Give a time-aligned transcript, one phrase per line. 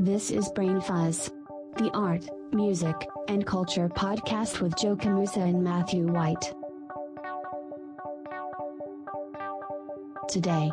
[0.00, 1.30] This is Brain Fuzz,
[1.76, 2.94] the art, music,
[3.28, 6.54] and culture podcast with Joe Camoosa and Matthew White.
[10.28, 10.70] Today,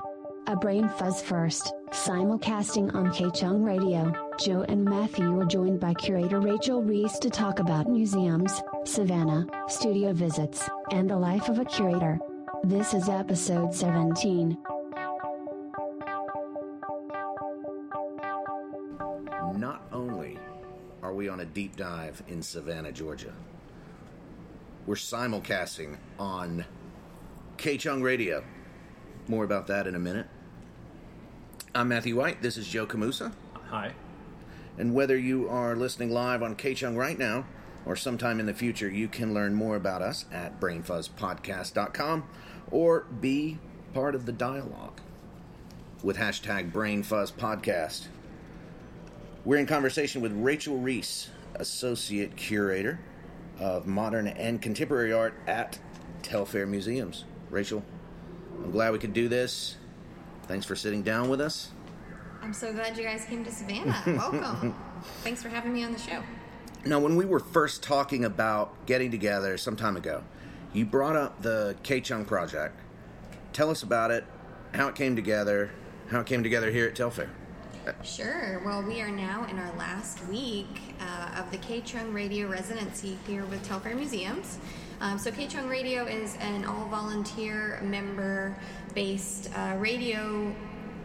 [0.47, 6.39] a Brain Fuzz first, simulcasting on KCHUNG Radio, Joe and Matthew are joined by curator
[6.39, 12.19] Rachel Reese to talk about museums, Savannah, studio visits, and the life of a curator.
[12.63, 14.57] This is episode 17.
[21.55, 23.31] Deep dive in Savannah, Georgia,
[24.85, 26.65] we're simulcasting on
[27.57, 28.43] KCHUNG Radio.
[29.29, 30.27] More about that in a minute.
[31.73, 32.41] I'm Matthew White.
[32.41, 33.31] This is Joe Camoosa.
[33.69, 33.93] Hi.
[34.77, 37.45] And whether you are listening live on KCHUNG right now
[37.85, 42.25] or sometime in the future, you can learn more about us at brainfuzzpodcast.com
[42.69, 43.59] or be
[43.93, 44.99] part of the dialogue
[46.03, 48.07] with hashtag brainfuzzpodcast.
[49.45, 52.99] We're in conversation with Rachel Reese, Associate Curator
[53.59, 55.79] of Modern and Contemporary Art at
[56.21, 57.25] Telfair Museums.
[57.49, 57.83] Rachel,
[58.63, 59.77] I'm glad we could do this.
[60.43, 61.71] Thanks for sitting down with us.
[62.41, 64.01] I'm so glad you guys came to Savannah.
[64.05, 64.75] Welcome.
[65.23, 66.21] Thanks for having me on the show.
[66.85, 70.23] Now, when we were first talking about getting together some time ago,
[70.71, 72.79] you brought up the KCHUNG project.
[73.53, 74.25] Tell us about it,
[74.73, 75.71] how it came together,
[76.11, 77.29] how it came together here at Telfair.
[78.03, 78.61] Sure.
[78.65, 83.45] Well, we are now in our last week uh, of the KCHUNG Radio residency here
[83.45, 84.57] with Telfair Museums.
[85.01, 88.57] Um, so, KCHUNG Radio is an all volunteer member
[88.95, 90.51] based uh, radio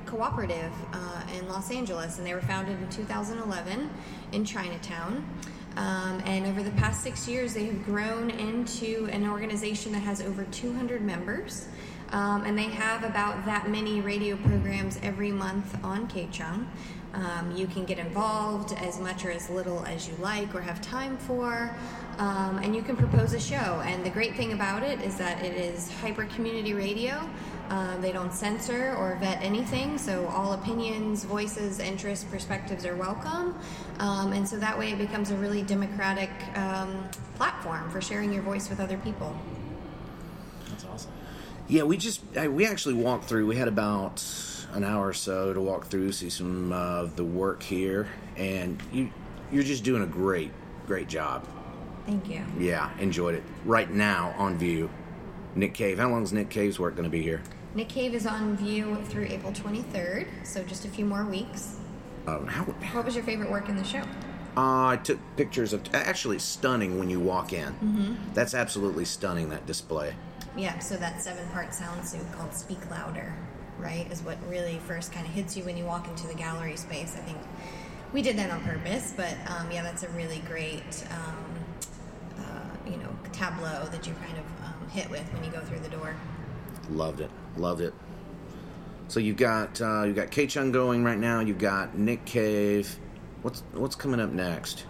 [0.06, 3.90] cooperative uh, in Los Angeles, and they were founded in 2011
[4.32, 5.28] in Chinatown.
[5.76, 10.22] Um, and over the past six years, they have grown into an organization that has
[10.22, 11.68] over 200 members.
[12.12, 16.66] Um, and they have about that many radio programs every month on KCHUNG.
[17.12, 20.80] Um, you can get involved as much or as little as you like or have
[20.80, 21.74] time for,
[22.18, 23.82] um, and you can propose a show.
[23.84, 27.28] And the great thing about it is that it is hyper community radio.
[27.68, 33.56] Um, they don't censor or vet anything, so all opinions, voices, interests, perspectives are welcome.
[34.00, 38.42] Um, and so that way it becomes a really democratic um, platform for sharing your
[38.42, 39.36] voice with other people.
[41.70, 43.46] Yeah, we just I, we actually walked through.
[43.46, 44.24] We had about
[44.72, 49.10] an hour or so to walk through, see some of the work here, and you
[49.52, 50.50] you're just doing a great
[50.86, 51.46] great job.
[52.06, 52.42] Thank you.
[52.58, 53.44] Yeah, enjoyed it.
[53.64, 54.90] Right now on view,
[55.54, 55.98] Nick Cave.
[55.98, 57.40] How long is Nick Cave's work going to be here?
[57.76, 61.76] Nick Cave is on view through April 23rd, so just a few more weeks.
[62.26, 64.02] Um, how, What was your favorite work in the show?
[64.56, 65.82] uh, I took pictures of.
[65.94, 67.68] Actually, stunning when you walk in.
[67.74, 68.14] Mm-hmm.
[68.34, 69.50] That's absolutely stunning.
[69.50, 70.16] That display.
[70.56, 73.34] Yeah, so that seven part sound suit called Speak Louder,
[73.78, 76.76] right, is what really first kind of hits you when you walk into the gallery
[76.76, 77.14] space.
[77.16, 77.38] I think
[78.12, 81.54] we did that on purpose, but um, yeah, that's a really great, um,
[82.38, 85.80] uh, you know, tableau that you kind of um, hit with when you go through
[85.80, 86.16] the door.
[86.90, 87.30] Loved it.
[87.56, 87.94] Loved it.
[89.08, 91.40] So you've got uh, you've got KCHUNG going right now.
[91.40, 92.98] You've got Nick Cave.
[93.42, 94.84] What's what's coming up next?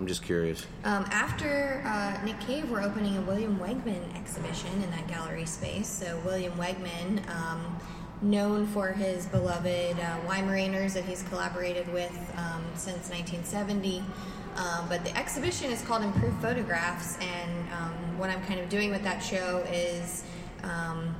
[0.00, 0.66] I'm just curious.
[0.84, 5.88] Um, after uh, Nick Cave, we're opening a William Wegman exhibition in that gallery space.
[5.88, 7.78] So William Wegman, um,
[8.22, 14.02] known for his beloved uh, Weimaraners that he's collaborated with um, since 1970.
[14.56, 18.90] Um, but the exhibition is called Improved Photographs, and um, what I'm kind of doing
[18.90, 20.24] with that show is
[20.64, 21.14] um,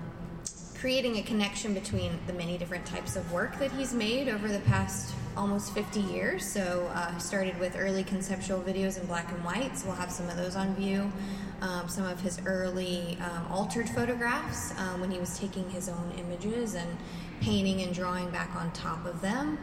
[0.80, 4.60] creating a connection between the many different types of work that he's made over the
[4.60, 6.42] past almost 50 years.
[6.42, 10.26] So uh, started with early conceptual videos in black and white, so we'll have some
[10.30, 11.12] of those on view.
[11.60, 16.14] Um, some of his early um, altered photographs um, when he was taking his own
[16.16, 16.96] images and
[17.42, 19.58] painting and drawing back on top of them.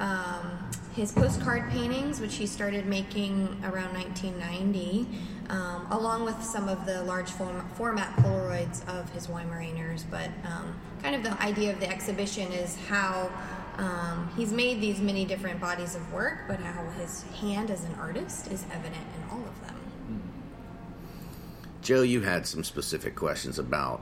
[0.00, 5.06] Um, his postcard paintings, which he started making around 1990,
[5.50, 10.04] um, along with some of the large form- format Polaroids of his Weimaraners.
[10.10, 13.30] But um, kind of the idea of the exhibition is how
[13.78, 17.94] um, he's made these many different bodies of work, but how his hand as an
[17.96, 20.22] artist is evident in all of them.
[21.82, 24.00] Joe, you had some specific questions about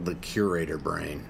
[0.00, 1.28] the curator brain.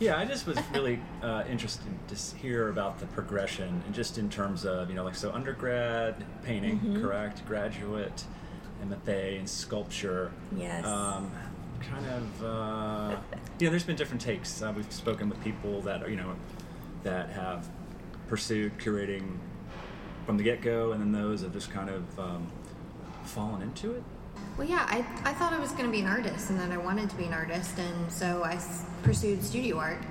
[0.00, 4.30] Yeah, I just was really uh, interested to hear about the progression and just in
[4.30, 7.02] terms of, you know, like, so undergrad painting, Mm-hmm.
[7.02, 7.44] correct?
[7.46, 8.24] Graduate,
[8.84, 10.30] MFA and sculpture.
[10.56, 10.84] Yes.
[10.84, 11.32] Um,
[11.80, 13.16] kind of, uh,
[13.58, 14.62] you know, there's been different takes.
[14.62, 16.36] Uh, we've spoken with people that are, you know,
[17.02, 17.68] that have
[18.28, 19.38] pursued curating
[20.26, 22.52] from the get go, and then those have just kind of um,
[23.24, 24.02] fallen into it.
[24.58, 26.78] Well, yeah, I, I thought I was going to be an artist and that I
[26.78, 30.02] wanted to be an artist, and so I s- pursued studio art,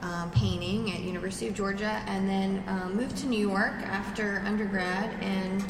[0.00, 5.22] um, painting at University of Georgia, and then um, moved to New York after undergrad
[5.22, 5.62] and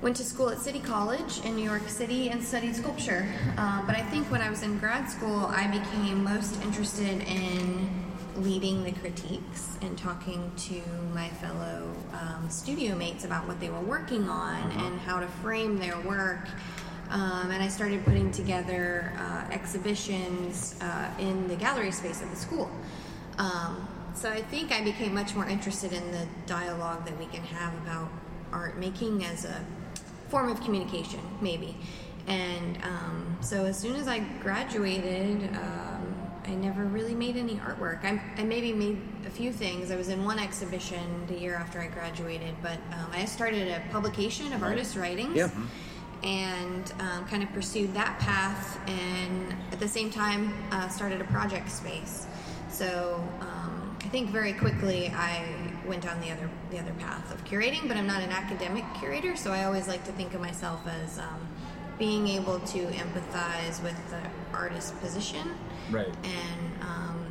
[0.00, 3.28] went to school at City College in New York City and studied sculpture.
[3.58, 7.86] Um, but I think when I was in grad school, I became most interested in
[8.36, 10.80] leading the critiques and talking to
[11.12, 15.76] my fellow um, studio mates about what they were working on and how to frame
[15.78, 16.48] their work.
[17.12, 22.36] Um, and I started putting together uh, exhibitions uh, in the gallery space of the
[22.36, 22.70] school.
[23.36, 27.42] Um, so I think I became much more interested in the dialogue that we can
[27.42, 28.08] have about
[28.50, 29.62] art making as a
[30.28, 31.76] form of communication, maybe.
[32.28, 36.16] And um, so as soon as I graduated, um,
[36.46, 38.04] I never really made any artwork.
[38.04, 39.90] I, I maybe made a few things.
[39.90, 43.82] I was in one exhibition the year after I graduated, but um, I started a
[43.92, 45.50] publication of artist writings Yeah.
[46.22, 51.24] And um, kind of pursued that path and at the same time uh, started a
[51.24, 52.26] project space
[52.70, 55.44] so um, i think very quickly i
[55.86, 59.34] went down the other the other path of curating but i'm not an academic curator
[59.36, 61.48] so i always like to think of myself as um,
[61.98, 64.20] being able to empathize with the
[64.56, 65.48] artist position
[65.90, 66.06] Right.
[66.24, 67.26] and um,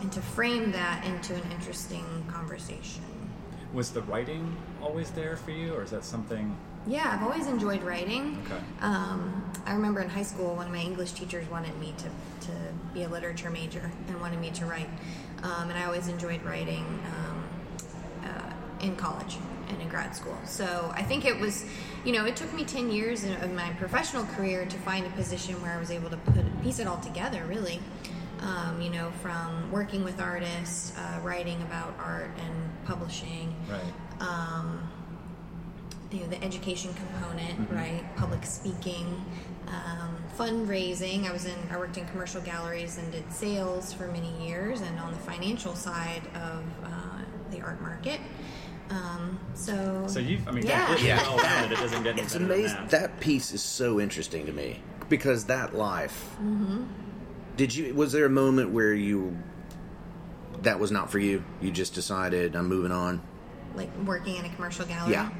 [0.00, 3.02] and to frame that into an interesting conversation
[3.72, 6.56] Was the writing always there for you, or is that something?
[6.86, 8.42] Yeah, I've always enjoyed writing.
[8.46, 8.60] Okay.
[8.80, 12.52] Um, I remember in high school, one of my English teachers wanted me to, to
[12.92, 14.88] be a literature major and wanted me to write.
[15.42, 17.44] Um, and I always enjoyed writing um,
[18.24, 19.36] uh, in college
[19.68, 20.36] and in grad school.
[20.44, 21.64] So I think it was,
[22.04, 25.60] you know, it took me 10 years of my professional career to find a position
[25.62, 27.80] where I was able to put piece it all together, really.
[28.40, 33.80] Um, you know, from working with artists, uh, writing about art and publishing Right.
[34.20, 34.88] um,
[36.12, 37.74] you know, the education component, Mm-hmm.
[37.76, 38.16] right?
[38.16, 39.24] Public speaking,
[39.68, 41.28] um, fundraising.
[41.28, 44.98] I was in, I worked in commercial galleries and did sales for many years, and
[45.00, 46.88] on the financial side of uh,
[47.50, 48.20] the art market.
[48.90, 51.22] Um, so, So you, I mean, yeah, completely Yeah.
[51.22, 51.78] well rounded.
[51.78, 52.76] It doesn't get It's amazing.
[52.76, 52.90] that.
[52.90, 56.36] That piece is so interesting to me because that life.
[57.56, 57.94] Did you?
[57.94, 59.36] Was there a moment where you
[60.62, 61.44] that was not for you?
[61.60, 63.22] You just decided I'm moving on.
[63.74, 65.12] like working in a commercial gallery.
[65.12, 65.30] Yeah.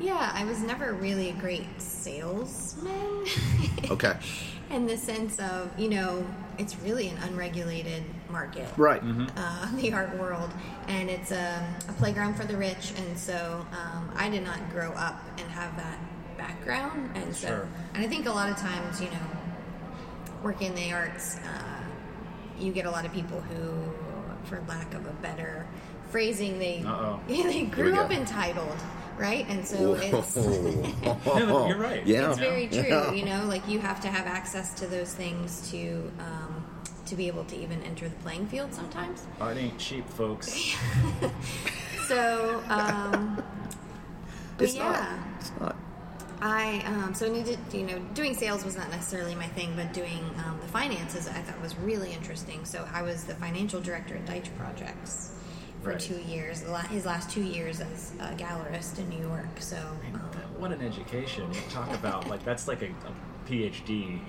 [0.00, 3.26] Yeah, I was never really a great salesman.
[3.90, 4.16] Okay.
[4.70, 6.24] in the sense of, you know,
[6.58, 8.68] it's really an unregulated market.
[8.76, 9.02] Right.
[9.36, 10.50] uh, the art world,
[10.86, 12.92] and it's a, a playground for the rich.
[12.96, 15.98] And so um, I did not grow up and have that
[16.38, 17.68] background, and so Sure.
[17.94, 19.26] and I think a lot of times, you know,
[20.42, 21.82] working in the arts, uh,
[22.60, 23.72] you get a lot of people who,
[24.44, 25.66] for lack of a better
[26.10, 27.18] phrasing, they Uh-oh.
[27.28, 28.76] they grew up entitled,
[29.20, 29.46] right?
[29.48, 30.36] And so it's.
[31.26, 32.06] No, you're right.
[32.06, 32.30] Yeah.
[32.30, 32.82] It's very true.
[32.88, 33.12] Yeah.
[33.12, 36.64] You know, like you have to have access to those things to um,
[37.06, 39.26] to be able to even enter the playing field sometimes.
[39.40, 40.74] Art ain't cheap, folks.
[42.10, 43.40] So, um,
[44.58, 45.18] but It's yeah, not.
[45.38, 45.76] It's not.
[46.42, 50.18] I um, so needed you know doing sales was not necessarily my thing, but doing
[50.44, 52.64] um, the finances I thought was really interesting.
[52.64, 55.36] So I was the financial director at Deitch Projects
[55.82, 56.00] for Right.
[56.00, 56.60] two years.
[56.90, 59.46] His last two years as a gallerist in New York.
[59.60, 59.76] So.
[60.14, 60.20] Um,
[60.58, 61.50] What an education!
[61.70, 64.20] Talk about like that's like a, a PhD,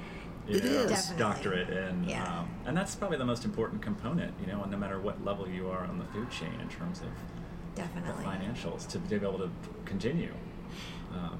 [0.48, 1.09] you It know, is.
[1.18, 2.39] Doctorate, and Yeah.
[2.39, 5.70] um, and that's probably the most important component, you know, no matter what level you
[5.70, 7.08] are on the food chain in terms of
[7.75, 8.24] the Definitely.
[8.25, 9.50] financials to be able to
[9.86, 10.34] continue.
[11.13, 11.38] Um,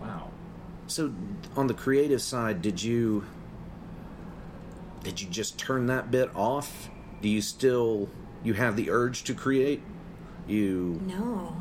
[0.00, 0.30] wow.
[0.86, 1.12] So,
[1.56, 3.24] on the creative side, did you
[5.02, 6.88] did you just turn that bit off?
[7.20, 8.08] Do you still
[8.44, 9.82] you have the urge to create?
[10.46, 11.56] You No.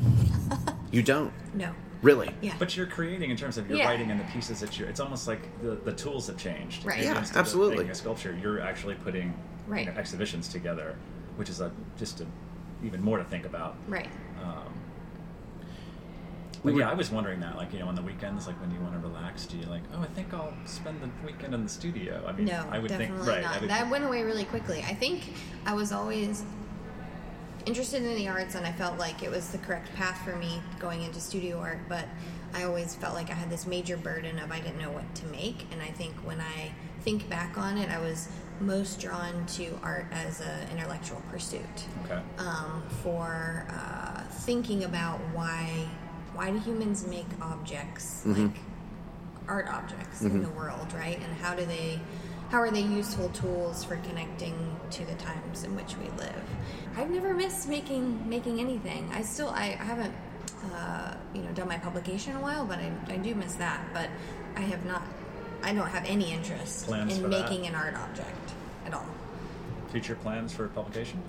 [0.92, 1.72] you don't No.
[2.02, 2.30] really.
[2.40, 2.54] Yeah.
[2.58, 3.86] But you're creating in terms of your Yeah.
[3.88, 4.88] writing and the pieces that you're.
[4.88, 6.84] It's almost like the, the tools have changed.
[6.84, 7.02] Right.
[7.02, 7.76] Yeah, instead of absolutely.
[7.78, 9.34] making a sculpture, you're actually putting you
[9.66, 9.86] Right.
[9.86, 10.94] know, exhibitions together,
[11.36, 12.26] which is a just a,
[12.84, 13.76] even more to think about.
[13.88, 14.08] Right.
[14.42, 14.72] Um,
[16.64, 18.60] We but were- yeah, I was wondering that, like you know, on the weekends, like
[18.60, 21.54] when you want to relax, do you like, oh, I think I'll spend the weekend
[21.54, 22.24] in the studio?
[22.26, 23.42] I mean, No, I would definitely think, right?
[23.42, 23.56] not.
[23.56, 24.84] I would that went away really quickly.
[24.86, 25.32] I think
[25.66, 26.44] I was always
[27.66, 30.60] interested in the arts, and I felt like it was the correct path for me
[30.78, 31.80] going into studio art.
[31.88, 32.06] But
[32.54, 35.26] I always felt like I had this major burden of I didn't know what to
[35.26, 35.66] make.
[35.72, 36.72] And I think when I
[37.02, 38.28] think back on it, I was
[38.60, 41.62] most drawn to art as an intellectual pursuit
[42.04, 42.20] okay.
[42.38, 45.86] um, for uh, thinking about why
[46.38, 48.52] why do humans make objects like
[49.48, 51.18] art objects in the world, right?
[51.18, 51.98] And how do they
[52.50, 54.54] how are they useful tools for connecting
[54.92, 56.42] to the times in which we live?
[56.96, 59.10] I've never missed making making anything.
[59.12, 60.14] I still I, I haven't
[60.72, 63.80] uh, you know, done my publication in a while, but I, I do miss that.
[63.92, 64.08] But
[64.54, 65.02] I have not,
[65.62, 67.50] I don't have any interest Plans in for that?
[67.50, 68.52] making an art object
[68.86, 69.06] at all.
[69.90, 71.20] Future plans for publication?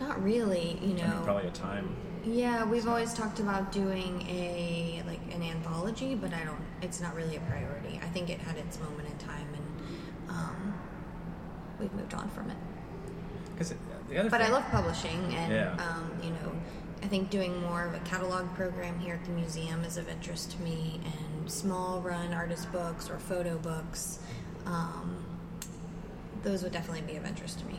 [0.00, 1.20] Not really, you I mean, know.
[1.24, 1.94] probably a time.
[2.26, 6.58] Yeah, we've always talked about doing a like an anthology, but I don't.
[6.82, 8.00] It's not really a priority.
[8.02, 10.74] I think it had its moment in time, and um,
[11.78, 12.56] we've moved on from it.
[13.54, 13.74] Because
[14.08, 15.76] the other But I love publishing, and Yeah.
[15.78, 16.52] um, you know,
[17.00, 20.50] I think doing more of a catalog program here at the museum is of interest
[20.52, 24.18] to me, and small run artist books or photo books.
[24.66, 25.24] Um,
[26.42, 27.78] those would definitely be of interest to me.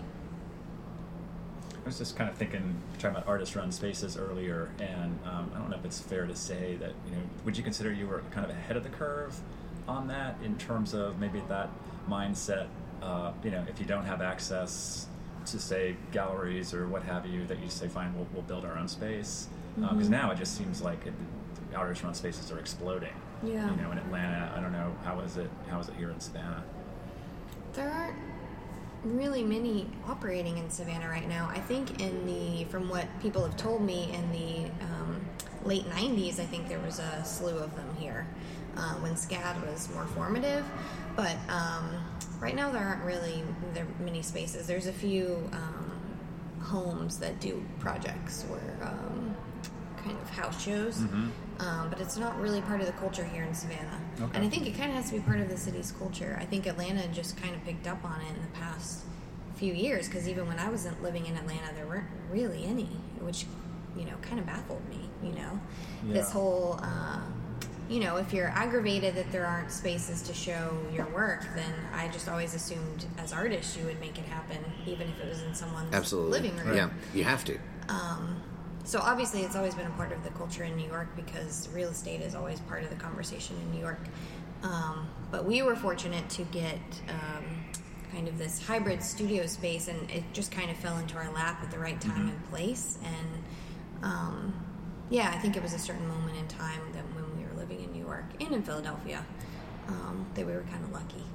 [1.88, 5.70] I was just kind of thinking, talking about artist-run spaces earlier, and um, I don't
[5.70, 8.44] know if it's fair to say that you know, would you consider you were kind
[8.44, 9.39] of ahead of the curve
[9.88, 11.70] on that in terms of maybe that
[12.10, 12.67] mindset?
[13.01, 15.08] Uh, you know, if you don't have access
[15.46, 18.77] to say galleries or what have you, that you say, fine, we'll, we'll build our
[18.77, 19.48] own space.
[19.77, 21.13] Because now it just seems like it,
[21.74, 23.13] artist-run spaces are exploding.
[23.41, 23.70] Yeah.
[23.72, 25.50] You know, in Atlanta, I don't know how is it.
[25.70, 26.65] How is it here in Savannah?
[27.72, 28.26] There aren't
[29.04, 31.50] really many operating in Savannah right now.
[31.51, 35.25] I think in the, from what people have told me, in the um,
[35.63, 38.27] late 90s, I think there was a slew of them here
[38.75, 40.66] uh, when SCAD was more formative.
[41.16, 42.04] But um,
[42.39, 44.68] right now, there aren't really there many spaces.
[44.68, 45.92] There's a few um,
[46.62, 49.36] homes that do projects where um,
[50.04, 51.00] kind of house shows.
[51.60, 54.00] Um, but it's not really part of the culture here in Savannah.
[54.19, 54.31] Okay.
[54.38, 56.38] And I think it kind of has to be part of the city's culture.
[56.41, 59.03] I think Atlanta just kind of picked up on it in the past
[59.55, 63.45] few years because even when I wasn't living in Atlanta, there weren't really any, which,
[63.95, 65.59] you know, kind of baffled me, you know?
[66.05, 67.21] This whole, uh,
[67.89, 72.07] you know, if you're aggravated that there aren't spaces to show your work, then I
[72.09, 75.53] just always assumed as artists you would make it happen, even if it was in
[75.55, 76.31] someone's Absolutely.
[76.39, 76.75] living room.
[76.75, 77.57] Yeah, you have to.
[78.88, 81.89] So obviously, it's always been a part of the culture in New York because real
[81.89, 84.00] estate is always part of the conversation in New York.
[84.63, 86.79] Um, but we were fortunate to get
[87.10, 87.65] um,
[88.13, 91.60] kind of this hybrid studio space, and it just kind of fell into our lap
[91.62, 92.98] at the right time and place.
[93.03, 94.53] And um,
[95.10, 97.84] yeah, I think it was a certain moment in time that when we were living
[97.84, 99.25] in New York and in Philadelphia
[99.89, 101.25] um, that we were kind of lucky.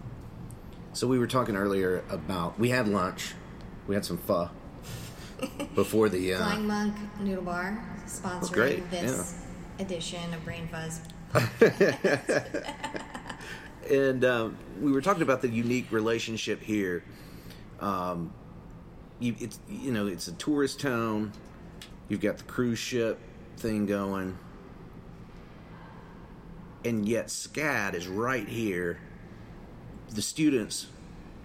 [0.95, 3.35] So we were talking earlier about we had lunch,
[3.87, 4.49] we had some pho
[5.75, 6.35] before the.
[6.35, 9.45] Uh, Flying Monk Noodle Bar sponsoring great, this
[9.79, 11.01] edition of Brain Fuzz.
[13.91, 17.05] and um, we were talking about the unique relationship here.
[17.81, 18.33] Um,
[19.19, 21.33] you, it's you know it's a tourist town.
[22.09, 23.19] You've got the cruise ship
[23.57, 24.37] thing going,
[26.85, 28.99] and yet SCAD is right here.
[30.15, 30.89] The students,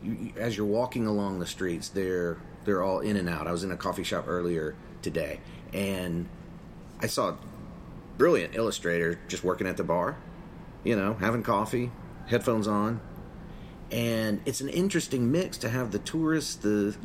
[0.04, 2.38] you, you- as you're walking along the streets, they're
[2.68, 3.48] they're all in and out.
[3.48, 5.40] I was in a coffee shop earlier today,
[5.74, 6.28] and
[7.02, 7.38] I saw a
[8.20, 10.18] brilliant illustrator just working at the bar
[10.88, 11.92] you know, having coffee,
[12.28, 13.02] headphones on,
[13.92, 16.96] and it's an interesting mix to have the tourists, the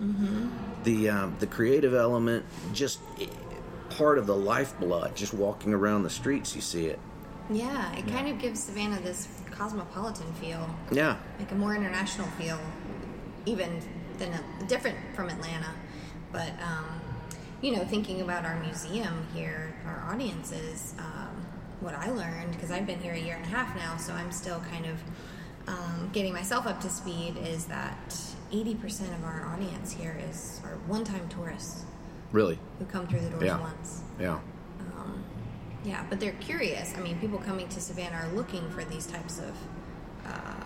[0.85, 3.01] the um, the creative element, just
[3.91, 6.55] part of the lifeblood, just walking around the streets.
[6.55, 7.01] You see it,
[7.51, 12.61] Yeah, it kind of gives Savannah this cosmopolitan feel, yeah, like a more international feel,
[13.47, 13.83] even
[14.19, 15.71] than a, different from Atlanta.
[16.31, 17.01] But um,
[17.61, 21.47] you know, thinking about our museum here, our audiences, um,
[21.81, 24.33] what I learned because I've been here a year and a half now, so I'm
[24.33, 24.99] still kind of
[25.69, 27.37] um, getting myself up to speed.
[27.45, 28.15] Is that
[28.53, 31.85] 80% of our audience here is are one-time tourists
[32.33, 33.61] really, who come through the doors Yeah.
[33.61, 34.01] once.
[34.19, 34.39] yeah,
[34.97, 35.23] Um,
[35.85, 36.95] yeah, but they're curious.
[36.97, 39.55] I mean, people coming to Savannah are looking for these types of
[40.27, 40.65] uh,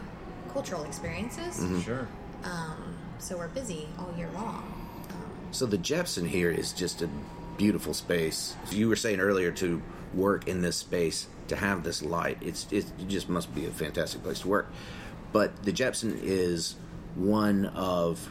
[0.53, 1.59] cultural experiences.
[1.61, 1.81] Mm-hmm.
[1.81, 2.09] Sure.
[2.45, 2.86] Um,
[3.19, 4.73] so we're busy all year long.
[5.11, 7.09] Um, So the Jepson here is just a
[7.57, 8.55] beautiful space.
[8.71, 9.83] You were saying earlier to
[10.15, 12.39] work in this space to have this light.
[12.41, 14.71] It's it just must be a fantastic place to work.
[15.33, 16.77] But the Jepson is
[17.15, 18.31] one of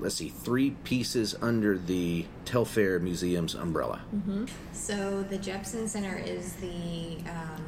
[0.00, 4.02] let's see three pieces under the Telfair Museum's umbrella.
[4.72, 7.64] so the Jepson Center is the um,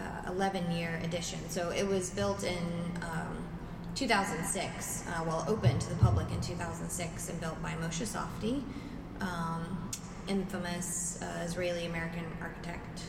[0.00, 1.38] uh, 11 year edition.
[1.48, 2.58] So it was built in
[3.02, 3.29] um,
[4.00, 8.62] 2006, uh, well, opened to the public in 2006 and built by Moshe Safdie,
[9.20, 9.90] um,
[10.26, 13.02] infamous uh, Israeli American architect.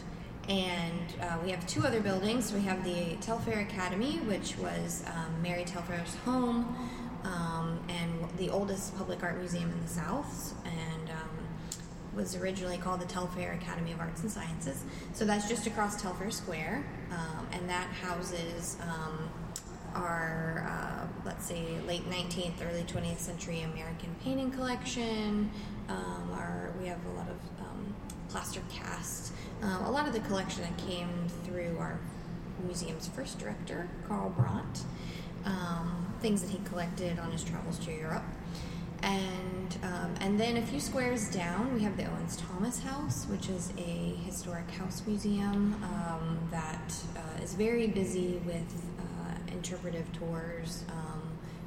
[0.50, 2.52] And uh, we have two other buildings.
[2.52, 6.76] We have the Telfair Academy, which was um, Mary Telfair's home
[7.24, 10.54] um, and the oldest public art museum in the South.
[10.66, 11.30] And um,
[12.14, 14.84] was originally called the Telfair Academy of Arts and Sciences.
[15.14, 19.30] So that's just across Telfair Square, um, and that houses um,
[19.96, 25.52] our, uh, let's say, late 19th, early 20th century American painting collection.
[25.90, 27.96] Um, our, we have a lot of um,
[28.30, 29.32] plaster casts.
[29.62, 31.10] Um, a lot of the collection that came
[31.44, 32.00] through our
[32.66, 34.84] museum's first director, Carl Brandt.
[35.46, 38.24] Um, things that he collected on his travels to Europe.
[39.02, 39.52] And
[40.22, 44.16] and then a few squares down, we have the Owens Thomas House, which is a
[44.24, 48.91] historic house museum um, that uh, is very busy with
[49.52, 50.84] interpretive tours.
[50.90, 51.22] Um,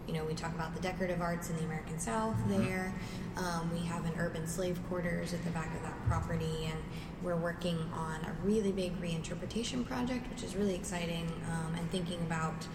[0.07, 2.93] you know, we talk about the decorative arts in the American South there.
[3.39, 6.79] Um, we have an urban slave quarters at the back of that property, and
[7.23, 12.21] we're working on a really big reinterpretation project, which is really exciting, um, and thinking
[12.21, 12.67] about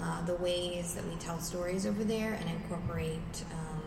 [0.00, 3.82] uh, the ways that we tell stories over there and incorporate um,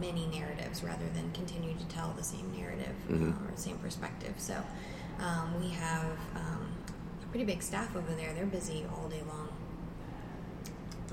[0.00, 3.32] many narratives rather than continue to tell the same narrative Mhm.
[3.32, 4.34] uh, or the same perspective.
[4.36, 4.62] So
[5.20, 6.04] um, we have
[6.34, 6.66] um,
[7.22, 8.34] a pretty big staff over there.
[8.34, 9.45] They're busy all day long.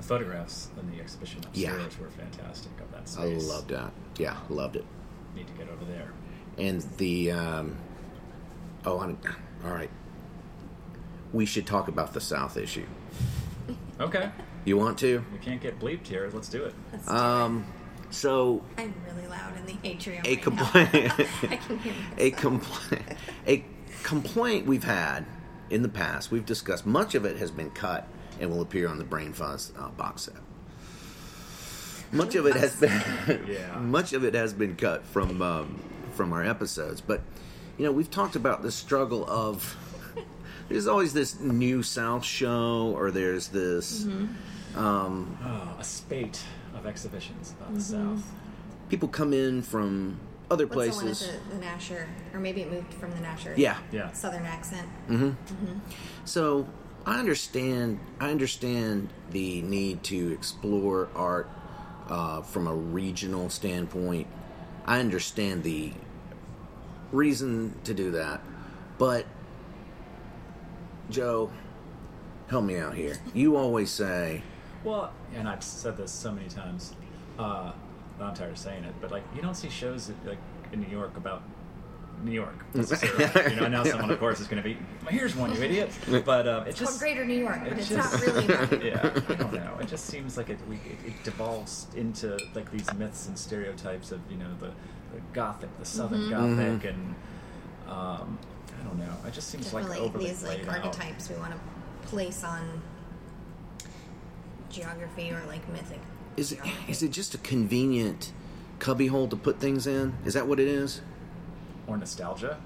[0.04, 1.70] The photographs in the exhibition Yeah.
[1.72, 3.24] upstairs were fantastic of that space.
[3.24, 3.48] I space.
[3.48, 3.90] loved that.
[4.18, 4.84] Yeah, loved it.
[5.34, 6.10] Need to get over there.
[6.58, 7.76] And the um,
[8.84, 9.18] oh, I'm,
[9.64, 9.88] all right.
[11.32, 12.84] We should talk about the South issue.
[13.98, 14.30] Okay.
[14.66, 15.24] You want to?
[15.32, 16.28] We can't get bleeped here.
[16.32, 16.74] Let's do it.
[16.92, 17.66] Let's do Um,
[18.10, 18.62] so.
[18.76, 20.22] I'm really loud in the atrium.
[20.26, 20.90] a right complaint.
[21.50, 23.02] I can hear a complaint,
[23.46, 23.64] a
[24.02, 25.24] complaint we've had
[25.70, 26.30] in the past.
[26.30, 28.06] We've discussed much of it has been cut
[28.44, 30.34] and will appear on the Brain Fuzz uh, box set.
[32.12, 32.92] Much of it has been,
[33.48, 33.78] Yeah.
[33.80, 35.80] much of it has been cut from um,
[36.12, 37.00] from our episodes.
[37.00, 37.22] But
[37.76, 39.76] you know, we've talked about the struggle of.
[40.68, 44.04] There's always this new South show, or there's this.
[44.74, 46.40] Um, Oh, a spate
[46.74, 48.16] of exhibitions about the Mm-hmm.
[48.16, 48.24] South.
[48.88, 50.18] people come in from
[50.50, 51.20] other What's places.
[51.20, 53.52] the one at the, the Nasher, or maybe it moved from the Nasher.
[53.58, 53.76] Yeah.
[53.92, 54.10] Yeah.
[54.12, 54.88] Southern accent.
[56.24, 56.66] So
[57.06, 58.00] I understand.
[58.18, 61.48] I understand the need to explore art
[62.08, 64.26] uh, from a regional standpoint.
[64.86, 65.92] I understand the
[67.12, 68.40] reason to do that,
[68.98, 69.26] but
[71.10, 71.50] Joe,
[72.48, 73.18] help me out here.
[73.34, 74.42] You always say,
[74.82, 76.94] Well, and I've said this so many times.
[77.38, 77.72] Uh,
[78.20, 80.38] I'm tired of saying it, but like you don't see shows that, like
[80.72, 81.42] in New York about
[82.22, 82.54] New York.
[82.74, 83.54] necessarily.
[83.54, 84.76] you know, now someone of course is going to be.
[85.08, 85.90] Here's one, you idiot.
[86.24, 88.46] But um, it It's just called Greater New York, but it it's just- not really.
[88.46, 88.82] that.
[88.84, 89.76] yeah, I don't know.
[89.80, 94.12] It just seems like it, we, it, it devolves into like these myths and stereotypes
[94.12, 97.14] of you know the, the Gothic, the Southern Gothic, and
[97.88, 98.38] um,
[98.80, 99.14] I don't know.
[99.26, 100.86] It just seems like Definitely overly these like played out.
[100.86, 102.82] archetypes we want to place on
[104.70, 106.00] geography or like mythic.
[106.36, 106.90] "Is it geography.
[106.92, 108.32] is it just a convenient
[108.78, 110.14] cubbyhole to put things in?
[110.24, 111.00] Is that what it is?"
[111.86, 112.58] Or nostalgia.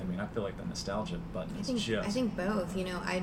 [0.00, 2.08] I mean, I feel like the nostalgia button I is think just.
[2.08, 2.76] I think both.
[2.76, 3.22] You know, I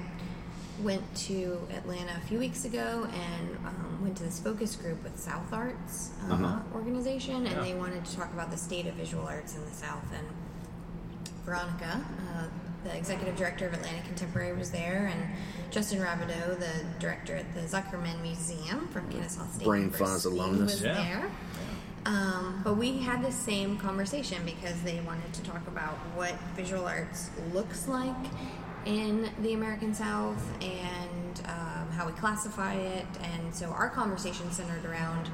[0.82, 5.18] went to Atlanta a few weeks ago and um, went to this focus group with
[5.18, 6.60] South Arts uh, Uh-huh.
[6.74, 7.62] organization, and Yeah.
[7.62, 10.04] they wanted to talk about the state of visual arts in the South.
[10.14, 10.28] And
[11.46, 12.04] Veronica,
[12.34, 12.44] uh,
[12.84, 17.62] the executive director of Atlanta Contemporary, was there, and Justin Rabideau, the director at the
[17.62, 20.72] Zuckerman Museum from Kennesaw State Brain Fuzz University, alumnus.
[20.74, 20.94] was Yeah.
[20.94, 21.32] there.
[22.06, 26.86] Um, but we had the same conversation because they wanted to talk about what visual
[26.86, 28.14] arts looks like
[28.86, 33.08] in the American South and um, how we classify it.
[33.24, 35.30] And so our conversation centered around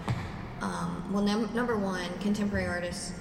[0.62, 3.14] um, well, num- number one, contemporary artists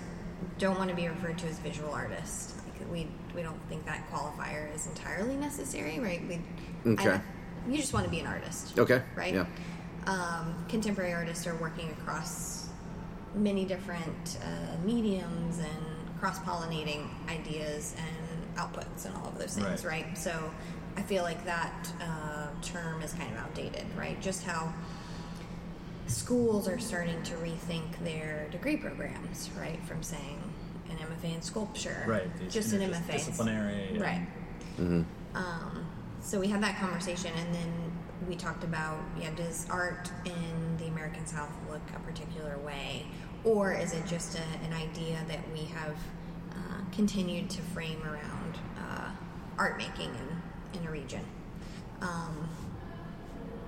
[0.59, 2.55] don't want to be referred to as visual artists.
[2.79, 6.23] Like we we don't think that qualifier is entirely necessary, right?
[6.29, 7.11] We Okay.
[7.13, 7.21] I-
[7.69, 9.03] you just want to be an artist, Okay.
[9.17, 9.35] right?
[9.35, 9.47] Yeah.
[10.07, 12.60] um, contemporary artists are working across
[13.35, 19.85] many different uh, mediums and cross pollinating ideas and outputs and all of those things,
[19.85, 20.05] Right.
[20.07, 20.19] right?
[20.19, 20.51] So
[20.97, 24.21] I feel like that uh, term is kind of outdated, right?
[24.21, 24.73] Just how
[26.07, 29.83] schools are starting to rethink their degree programs, right?
[29.87, 30.43] From saying
[30.90, 32.38] an MFA in sculpture, Right.
[32.38, 33.88] these Just an MFA, Disciplinary.
[33.90, 34.27] and- right?
[34.79, 35.03] Mm-hmm.
[35.37, 35.87] Um,
[36.21, 37.73] so we had that conversation, and then
[38.29, 43.07] we talked about yeah, does art in the American South look a particular way,
[43.44, 45.96] or is it just a, an idea that we have
[46.53, 49.11] uh, continued to frame around uh,
[49.59, 51.24] art making in, in a region?
[52.03, 52.48] Um,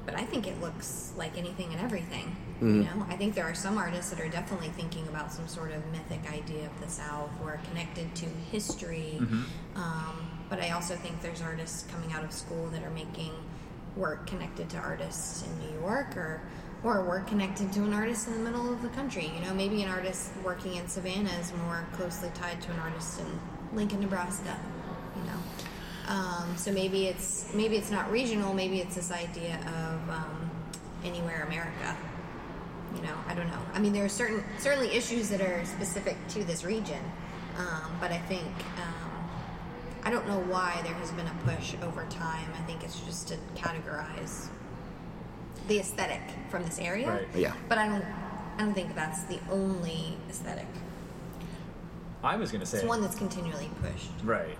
[0.04, 2.36] but I think it looks like anything and everything.
[2.60, 5.72] You know, I think there are some artists that are definitely thinking about some sort
[5.72, 9.18] of mythic idea of the South or connected to history.
[9.74, 13.32] Um, but I also think there's artists coming out of school that are making
[13.96, 16.40] work connected to artists in New York or
[16.84, 19.30] or we're connected to an artist in the middle of the country.
[19.34, 23.20] You know, maybe an artist working in Savannah is more closely tied to an artist
[23.20, 23.26] in
[23.76, 24.58] Lincoln, Nebraska.
[25.16, 25.38] You know.
[26.08, 28.52] Um, so maybe it's maybe it's not regional.
[28.52, 30.50] Maybe it's this idea of um,
[31.04, 31.96] anywhere America.
[32.96, 33.62] You know, I don't know.
[33.72, 37.00] I mean, there are certain certainly issues that are specific to this region,
[37.56, 39.30] Um, but I think um,
[40.04, 42.50] I don't know why there has been a push over time.
[42.58, 44.48] I think it's just to categorize
[45.68, 47.10] the aesthetic from this area.
[47.10, 47.28] Right.
[47.34, 47.54] Yeah.
[47.68, 48.04] But I don't.
[48.58, 50.66] I don't think that's the only aesthetic.
[52.22, 54.10] I was going to say It's one that's continually pushed.
[54.22, 54.58] Right.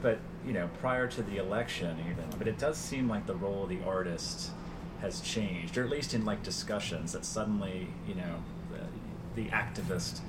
[0.00, 3.64] But, you know, prior to the election, even, but it does seem like the role
[3.64, 4.50] of the artist
[5.00, 8.36] has changed, or at least in like discussions, that suddenly, you know,
[8.70, 10.20] the, the activist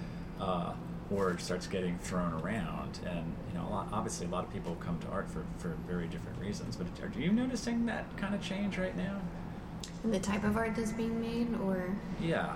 [0.42, 0.74] uh,
[1.10, 3.00] word starts getting thrown around.
[3.06, 5.78] And, you know, a lot, obviously a lot of people come to art for, for
[5.88, 6.76] very different reasons.
[6.76, 9.22] But are you noticing that kind of change right now?
[10.08, 12.54] And the type of art that's being made, or Yeah.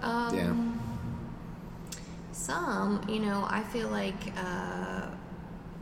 [0.00, 0.54] um, Yeah.
[2.32, 5.08] some, you know, I feel like uh,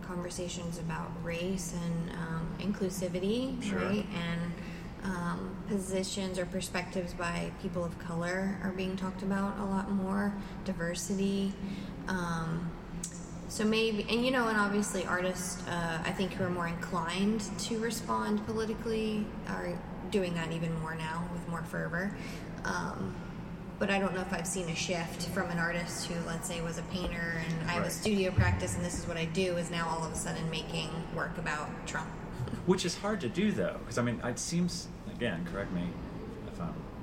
[0.03, 3.79] conversations about race and um, inclusivity, Sure.
[3.79, 4.53] right, and
[5.05, 10.35] um, positions or perspectives by people of color are being talked about a lot more.
[10.65, 11.53] Diversity.
[12.09, 12.69] Um,
[13.57, 17.41] so maybe, and you know, and obviously artists, uh, I think, who are more inclined
[17.61, 19.71] to respond politically are
[20.11, 22.15] doing that even more now with more fervor.
[22.67, 23.15] Um,
[23.79, 26.61] but I don't know if I've seen a shift from an artist who, let's say,
[26.61, 27.91] was a painter and I have Right.
[27.91, 30.51] a studio practice and this is what I do, is now all of a sudden
[30.51, 32.09] making work about Trump.
[32.67, 35.89] Which is hard to do though, because I mean, it seems again, correct me.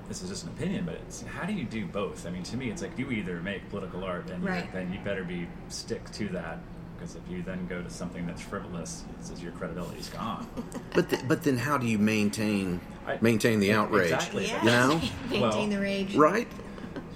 [0.07, 2.27] This is just an opinion, but it's how do you do both?
[2.27, 4.65] I mean, to me, it's like you either make political art, and Right.
[4.65, 6.59] you, then you better be stick to that,
[6.95, 10.47] because if you then go to something that's frivolous, it's just your credibility's gone.
[10.93, 12.79] But th- but then how do you maintain
[13.21, 14.11] maintain the outrage?
[14.11, 14.45] Exactly.
[14.47, 14.59] Yeah.
[14.63, 15.01] You know?
[15.29, 16.15] Maintain Well, the rage.
[16.15, 16.47] Right?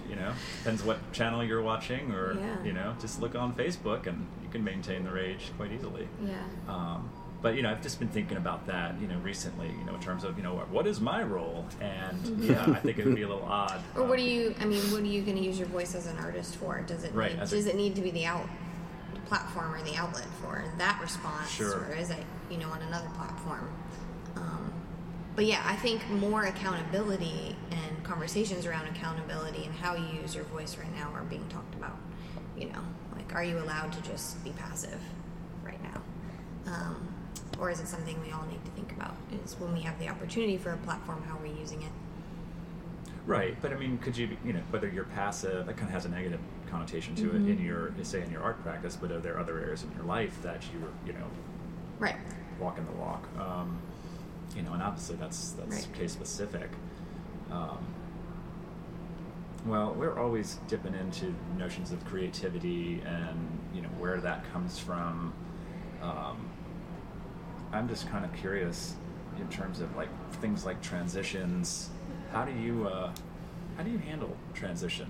[0.10, 2.64] you know, depends what channel you're watching, or Yeah.
[2.64, 6.08] you know, just look on Facebook, and you can maintain the rage quite easily.
[6.26, 6.34] Yeah.
[6.68, 7.10] Um,
[7.42, 9.68] but you know, I've just been thinking about that, you know, recently.
[9.68, 11.66] You know, in terms of you know, what, what is my role?
[11.80, 13.82] And yeah, I think it would be a little odd.
[13.96, 14.56] Or what um, do you?
[14.60, 16.82] I mean, what are you going to use your voice as an artist for?
[16.82, 18.48] Does it Right, need, as a- does it need to be the out
[19.14, 21.86] the platform or the outlet for that response, Sure.
[21.90, 23.70] or is it you know on another platform?
[24.36, 24.74] Um,
[25.36, 30.46] but yeah, I think more accountability and conversations around accountability and how you use your
[30.46, 31.98] voice right now are being talked about.
[32.58, 32.82] You know,
[33.16, 35.00] like are you allowed to just be passive
[35.64, 36.02] right now?
[36.74, 37.07] Um,
[37.60, 39.16] or is it something we all need to think about?
[39.44, 41.92] Is when we have the opportunity for a platform, how are we using it?
[43.26, 46.06] Right, but I mean, could you, you know, whether you're passive, that kind of has
[46.06, 46.40] a negative
[46.70, 47.48] connotation to Mm-hmm.
[47.50, 48.96] it in your, say, in your art practice.
[48.96, 51.26] But are there other areas in your life that you're, you know,
[52.00, 52.16] Right.
[52.60, 53.28] walking the walk?
[53.38, 53.80] Um,
[54.56, 55.94] you know, and obviously that's that's Right.
[55.94, 56.70] case specific.
[57.52, 57.80] Um,
[59.66, 65.34] well, we're always dipping into notions of creativity and you know where that comes from.
[66.02, 66.50] Um,
[67.72, 68.96] I'm just kind of curious
[69.40, 71.90] in terms of like things like transitions.
[72.32, 73.12] How do you uh,
[73.76, 75.08] how do you handle transition?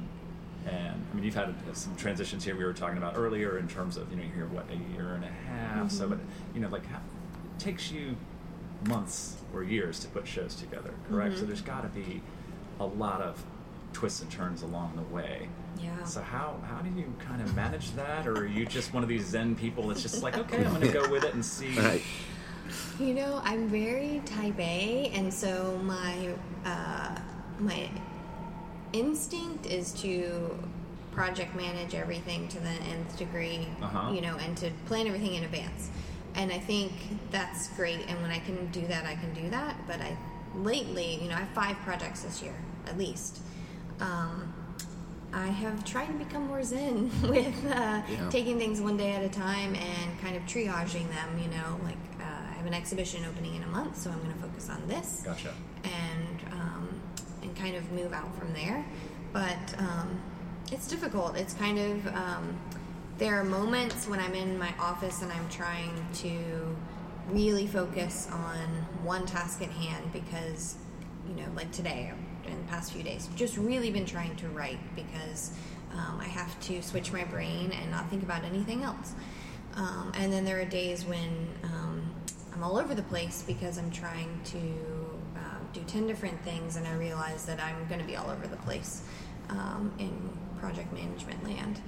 [0.66, 3.96] And I mean, you've had some transitions here we were talking about earlier in terms
[3.96, 5.92] of you know you're here what a year and a half.
[5.92, 6.20] So, but
[6.54, 8.16] you know, like how, it takes you
[8.88, 11.38] months or years to put shows together, correct?
[11.38, 12.22] So there's got to be
[12.80, 13.44] a lot of
[13.94, 15.48] twists and turns along the way.
[15.82, 16.04] Yeah.
[16.04, 19.10] So how how do you kind of manage that, or are you just one of
[19.10, 21.80] these Zen people that's just like, okay, I'm going to go with it and see?
[21.80, 22.02] Right.
[23.00, 26.30] You know, I'm very type A, and so my
[26.66, 27.20] uh,
[27.60, 27.90] my
[28.94, 30.58] instinct is to
[31.12, 33.68] project manage everything to the nth degree.
[33.82, 34.12] Uh-huh.
[34.14, 35.90] You know, and to plan everything in advance.
[36.36, 36.92] And I think
[37.32, 38.02] that's great.
[38.08, 39.76] And when I can do that, I can do that.
[39.88, 40.16] But I
[40.56, 42.54] lately, you know, I have five projects this year
[42.88, 43.40] at least.
[44.00, 44.54] Um,
[45.34, 48.30] I have tried to become more zen with uh, Yeah.
[48.30, 51.40] taking things one day at a time and kind of triaging them.
[51.42, 51.98] You know, like
[52.68, 55.54] an exhibition opening in a month, so I'm going to focus on this Gotcha.
[55.84, 57.02] and um,
[57.42, 58.86] and kind of move out from there.
[59.34, 60.22] But um,
[60.72, 61.38] it's difficult.
[61.38, 62.60] It's kind of um,
[63.18, 66.76] there are moments when I'm in my office and I'm trying to
[67.30, 68.60] really focus on
[69.04, 70.76] one task at hand because
[71.28, 72.12] you know, like today
[72.46, 75.52] in the past few days, just really been trying to write because
[75.94, 79.14] um, I have to switch my brain and not think about anything else.
[79.76, 81.87] Um, and then there are days when um,
[82.68, 84.58] all over the place because I'm trying to
[85.38, 88.46] um, do 10 different things and I realize that I'm going to be all over
[88.46, 89.04] the place
[89.50, 90.12] um, in
[90.60, 91.80] project management land.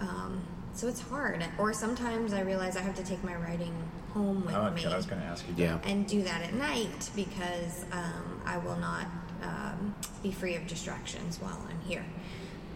[0.00, 0.42] Um,
[0.74, 1.44] so it's hard.
[1.58, 3.72] Or sometimes I realize I have to take my writing
[4.12, 5.54] home with Oh, me okay, I was going to ask you.
[5.56, 5.78] Yeah.
[5.84, 9.06] and do that at night because um, I will not
[9.42, 12.04] um, be free of distractions while I'm here.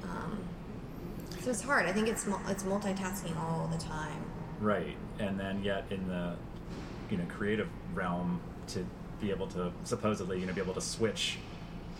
[0.04, 0.38] Um,
[1.40, 1.86] so it's hard.
[1.86, 4.24] I think it's it's multitasking all the time.
[4.60, 6.36] Right, and then yet in the
[7.10, 8.86] you know creative realm to
[9.20, 11.38] be able to supposedly you know be able to switch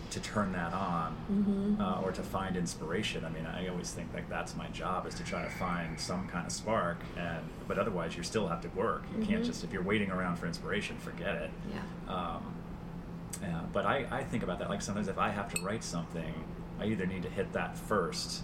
[0.09, 1.81] to turn that on Mm-hmm.
[1.81, 3.23] uh, or to find inspiration.
[3.23, 6.27] I mean, I always think like that's my job is to try to find some
[6.27, 9.03] kind of spark, and but otherwise you still have to work.
[9.17, 11.49] You can't just if you're waiting around for inspiration, forget it.
[11.69, 11.77] Mm-hmm.
[12.09, 12.13] Yeah.
[12.15, 12.53] Um,
[13.41, 16.33] yeah, but I, I think about that like sometimes if I have to write something,
[16.79, 18.41] I either need to hit that first,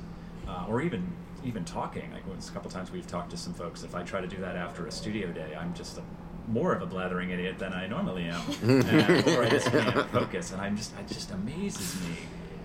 [0.47, 1.11] uh, or even
[1.43, 2.09] even talking.
[2.13, 3.83] Like a couple times we've talked to some folks.
[3.83, 6.01] If I try to do that after a studio day, I'm just a,
[6.47, 10.51] more of a blathering idiot than I normally am, and, or I just can't focus.
[10.51, 12.15] And I'm just it just amazes me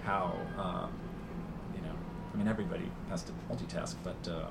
[0.05, 0.93] how um,
[1.75, 1.95] you know.
[2.33, 4.47] I mean, everybody has to multitask, but uh,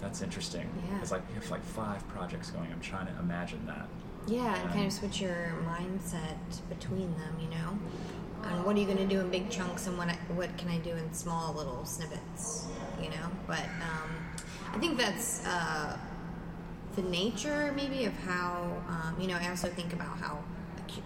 [0.00, 0.68] that's interesting.
[0.90, 1.00] Yeah.
[1.00, 2.70] It's like you have like five projects going.
[2.72, 3.88] I'm trying to imagine that.
[4.26, 6.36] Yeah, and kind of switch your mindset
[6.68, 7.78] between them, you know?
[8.42, 10.68] And what are you going to do in big chunks and what, I, what can
[10.68, 12.66] I do in small little snippets,
[13.00, 13.30] you know?
[13.46, 14.10] But um,
[14.72, 15.96] I think that's uh,
[16.96, 20.38] the nature, maybe, of how, um, you know, I also think about how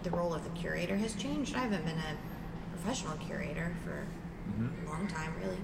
[0.04, 1.54] the role of the curator has changed.
[1.56, 4.06] I haven't been a professional curator for
[4.50, 4.86] Mhm.
[4.86, 5.58] a long time, really,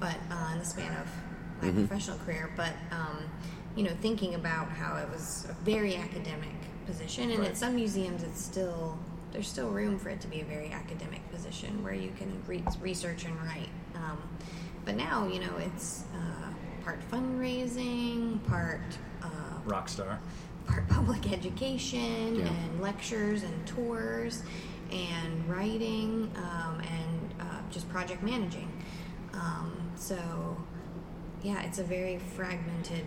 [0.00, 1.06] but uh, in the span of
[1.62, 2.50] my professional career.
[2.56, 3.24] But um,
[3.76, 6.50] you know, thinking about how it was a very academic
[6.86, 7.50] position, and Right.
[7.50, 8.98] at some museums, it's still
[9.32, 12.64] there's still room for it to be a very academic position where you can re-
[12.80, 13.68] research and write.
[13.94, 14.16] Um,
[14.86, 16.50] but now, you know, it's uh,
[16.82, 18.80] part fundraising, part
[19.68, 20.18] uh, Rockstar.
[20.66, 22.48] part public education Yeah.
[22.48, 24.42] and lectures and tours
[24.90, 28.70] and writing um, and uh, just project managing.
[29.34, 30.16] Um, so,
[31.42, 33.04] yeah, it's a very fragmented.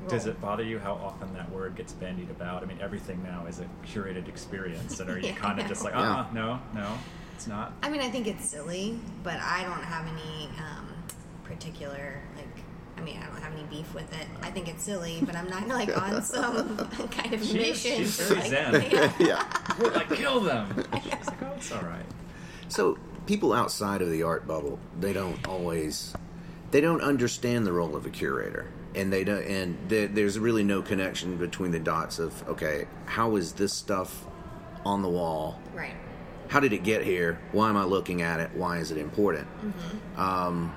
[0.00, 0.08] Role.
[0.08, 2.62] Does it bother you how often that word gets bandied about?
[2.62, 5.84] I mean, everything now is a curated experience, and are you Yeah, kind of just
[5.84, 6.98] like, uh, uh no, no,
[7.34, 7.74] it's not.
[7.82, 10.88] I mean, I think it's silly, but I don't have any um,
[11.44, 12.39] particular like.
[13.00, 14.26] I mean, I don't have any beef with it.
[14.42, 16.76] I think it's silly, but I'm not like on some
[17.10, 17.96] kind of She is- mission.
[17.98, 18.72] she's to, very like, zen.
[18.90, 19.12] yeah.
[19.18, 19.88] yeah.
[19.94, 20.84] like, kill them.
[21.02, 22.04] She's like, oh, it's all right.
[22.68, 26.14] So people outside of the art bubble, they don't always,
[26.70, 30.62] they don't understand the role of a curator, and they don't, and there- there's really
[30.64, 34.26] no connection between the dots of okay, how is this stuff
[34.84, 35.58] on the wall?
[35.74, 35.94] Right.
[36.48, 37.38] How did it get here?
[37.52, 38.50] Why am I looking at it?
[38.54, 39.46] Why is it important?
[40.16, 40.76] Um,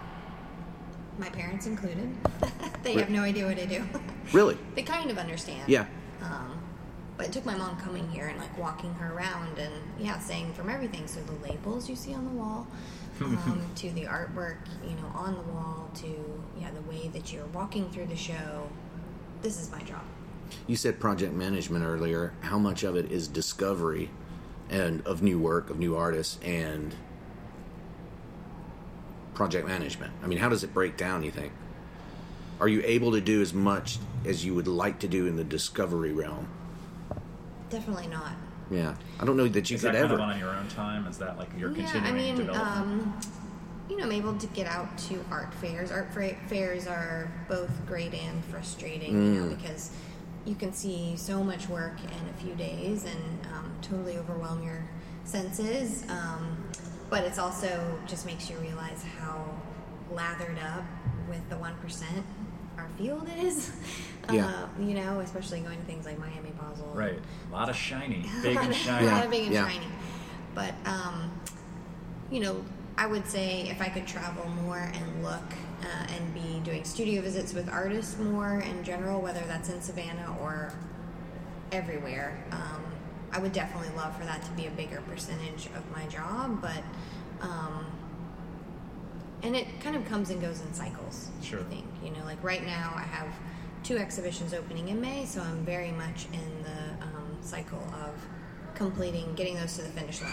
[1.18, 2.10] My parents included.
[2.84, 3.84] they have no idea what I do.
[4.34, 4.58] really?
[4.76, 5.70] they kind of understand.
[5.70, 5.86] Yeah.
[6.22, 6.60] Um,
[7.18, 10.54] but it took my mom coming here and like walking her around and yeah, saying
[10.54, 11.08] from everything.
[11.08, 12.68] So the labels you see on the wall,
[13.22, 17.46] um, to the artwork, you know, on the wall, to yeah, the way that you're
[17.48, 18.68] walking through the show.
[19.42, 20.02] This is my job.
[20.68, 22.34] You said project management earlier.
[22.42, 24.10] How much of it is discovery
[24.70, 26.96] and of new work, of new artists, and
[29.34, 30.14] project management?
[30.24, 31.52] I mean, how does it break down, you think?
[32.60, 35.44] Are you able to do as much as you would like to do in the
[35.44, 36.48] discovery realm?
[37.70, 38.34] Definitely not.
[38.72, 38.96] Yeah.
[39.20, 40.16] I don't know that you Is could that kind ever.
[40.16, 41.06] of on your own time?
[41.08, 43.02] Is that like your yeah, continuing I mean, development?
[43.04, 43.20] um,
[43.90, 45.92] you know, I'm able to get out to art fairs.
[45.92, 49.92] Art fra- fairs are both great and frustrating, you know, because
[50.46, 54.86] you can see so much work in a few days and um, totally overwhelm your
[55.24, 56.04] senses.
[56.10, 56.58] Um,
[57.10, 59.46] but it's also just makes you realize how
[60.12, 60.84] lathered up
[61.30, 62.26] with the one percent
[62.78, 63.72] our field is.
[64.32, 64.48] Yeah.
[64.48, 66.90] Uh, you know, especially going to things like Miami Basel.
[66.94, 67.20] right.
[67.50, 69.06] A lot of shiny, big A and lot of- shiny.
[69.06, 69.68] A lot of big and yeah.
[69.68, 69.86] shiny.
[70.56, 71.30] But, um,
[72.32, 72.64] you know,
[72.98, 75.44] I would say if I could travel more and look
[75.82, 80.38] uh, and be doing studio visits with artists more in general, whether that's in Savannah
[80.40, 80.72] or
[81.74, 82.82] everywhere, um,
[83.34, 86.62] I would definitely love for that to be a bigger percentage of my job.
[86.62, 86.84] But,
[87.42, 87.86] um,
[89.42, 91.30] and it kind of comes and goes in cycles.
[91.42, 91.60] Sure.
[91.60, 93.28] I think you know, like right now, I have
[93.84, 98.14] two exhibitions opening in May, so I'm very much in the um, cycle of
[98.76, 100.32] completing, getting those to the finish line.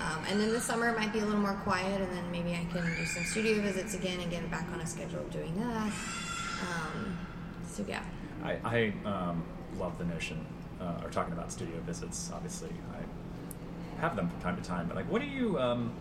[0.00, 2.52] Um, and then this summer it might be a little more quiet, and then maybe
[2.52, 5.54] I can do some studio visits again and get back on a schedule of doing
[5.60, 5.92] that.
[6.62, 7.18] Um,
[7.68, 8.02] so yeah,
[8.42, 9.44] I, I um,
[9.78, 10.44] love the notion,
[10.80, 12.30] uh, or talking about studio visits.
[12.34, 14.86] Obviously, I have them from time to time.
[14.86, 15.92] But like, what do you, um,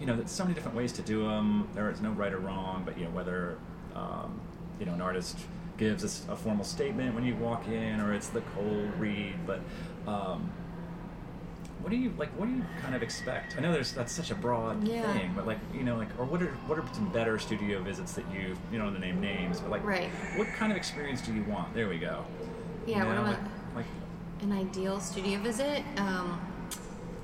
[0.00, 1.68] you know, there's so many different ways to do them.
[1.74, 2.82] There is no right or wrong.
[2.84, 3.58] But you know, whether
[3.94, 4.40] um,
[4.80, 5.38] you know an artist
[5.78, 9.34] gives us a formal statement when you walk in, or it's the cold read.
[9.46, 9.60] But
[10.06, 10.50] um,
[11.80, 12.30] what do you like?
[12.38, 13.56] What do you kind of expect?
[13.58, 15.12] I know there's that's such a broad Yeah.
[15.12, 18.12] thing, but like you know, like or what are what are some better studio visits
[18.14, 20.08] that you you know the name names, but like Right.
[20.36, 21.74] what kind of experience do you want?
[21.74, 22.24] There we go.
[22.86, 23.38] Yeah, You what know, like,
[23.76, 23.86] like
[24.42, 25.82] an ideal studio visit.
[25.96, 26.40] Um,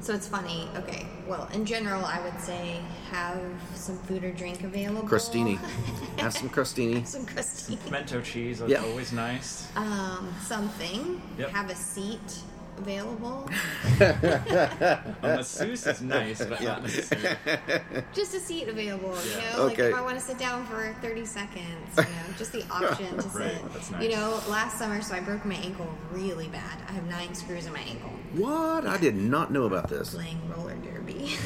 [0.01, 0.69] so it's funny.
[0.77, 3.41] Okay, well, in general, I would say have
[3.75, 5.07] some food or drink available.
[5.09, 5.57] Crostini.
[6.19, 7.05] Have some crostini.
[7.07, 7.83] some crostini.
[7.85, 8.85] pimento cheese is Yeah.
[8.85, 9.69] always nice.
[9.77, 11.21] Um, something.
[11.39, 11.51] Yep.
[11.51, 12.39] Have a seat
[12.79, 13.49] available.
[14.01, 16.69] A masseuse is nice, but Yeah.
[16.69, 17.37] not necessarily.
[18.15, 19.57] just a seat available, you Yeah.
[19.57, 22.63] know, like if I want to sit down for 30 seconds, you know, just the
[22.71, 23.73] option to Right, sit.
[23.73, 26.79] that's You know, last summer, so I broke my ankle really bad.
[26.89, 28.87] I have nine screws in my ankle What?
[28.87, 30.15] I did not know about this.
[30.15, 31.37] playing roller derby.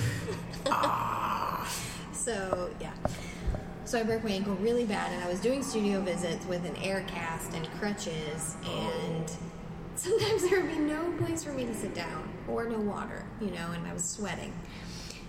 [0.66, 1.68] Ah.
[2.12, 2.92] so, yeah.
[3.84, 6.76] So I broke my ankle really bad, and I was doing studio visits with an
[6.76, 9.30] air cast and crutches, and
[10.02, 13.50] sometimes there would be no place for me to sit down or no water, you
[13.50, 14.52] know, and I was sweating.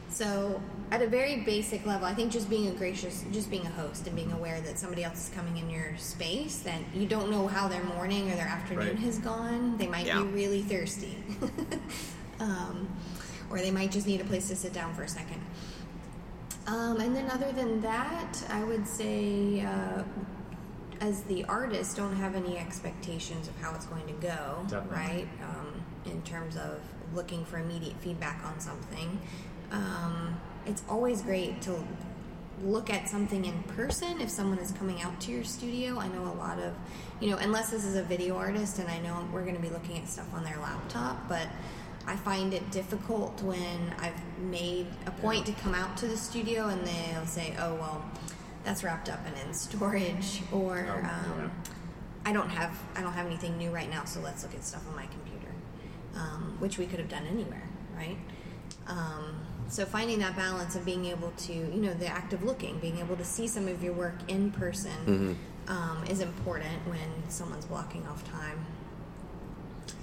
[0.09, 3.69] So, at a very basic level, I think just being a gracious, just being a
[3.69, 7.31] host and being aware that somebody else is coming in your space, that you don't
[7.31, 8.99] know how their morning or their afternoon Right.
[8.99, 9.75] has gone.
[9.77, 10.21] They might Yeah.
[10.21, 11.17] be really thirsty.
[12.39, 12.87] um,
[13.49, 15.41] or they might just need a place to sit down for a second.
[16.67, 20.03] Um, and then, other than that, I would say, uh,
[21.03, 24.97] as the artist, don't have any expectations of how it's going to go, Definitely.
[24.97, 25.27] right?
[25.43, 26.79] Um, in terms of
[27.13, 29.19] looking for immediate feedback on something.
[29.71, 31.75] Um, it's always great to
[32.63, 35.99] look at something in person if someone is coming out to your studio.
[35.99, 36.73] I know a lot of,
[37.19, 39.69] you know, unless this is a video artist and I know we're going to be
[39.69, 41.47] looking at stuff on their laptop, but
[42.07, 46.67] I find it difficult when I've made a point to come out to the studio
[46.67, 48.05] and they'll say, oh, well,
[48.63, 51.49] that's wrapped up and in storage or Oh, um, yeah.
[52.25, 54.87] I don't have I don't have anything new right now, so let's look at stuff
[54.89, 55.51] on my computer,
[56.15, 57.63] um, which we could have done anywhere,
[57.95, 58.17] right?
[58.87, 59.35] Um,
[59.69, 62.99] so finding that balance of being able to, you know, the act of looking, being
[62.99, 66.99] able to see some of your work in person, um, is important when
[67.29, 68.65] someone's blocking off time.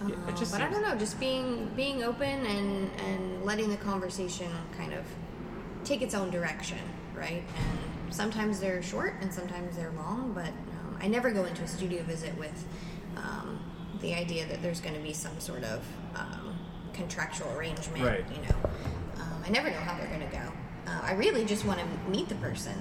[0.07, 4.51] Yeah, Uh, but I don't know, just being being open and and letting the conversation
[4.77, 5.05] kind of
[5.85, 6.79] take its own direction,
[7.15, 7.43] right?
[7.57, 7.79] And
[8.11, 12.03] sometimes they're short and sometimes they're long, but um, I never go into a studio
[12.03, 12.65] visit with
[13.17, 13.59] um,
[14.01, 16.57] the idea that there's going to be some sort of um,
[16.93, 18.05] contractual arrangement.
[18.05, 18.25] Right.
[18.31, 18.71] You know,
[19.23, 20.53] um, I never know how they're going to go.
[20.87, 22.75] Uh, I really just want to meet the person.